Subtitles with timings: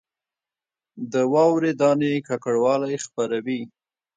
[1.11, 3.61] د واورې دانې ککړوالی خپروي